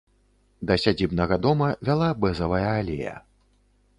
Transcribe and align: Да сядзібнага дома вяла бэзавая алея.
Да 0.71 0.77
сядзібнага 0.83 1.37
дома 1.43 1.69
вяла 1.89 2.09
бэзавая 2.25 2.63
алея. 2.79 3.15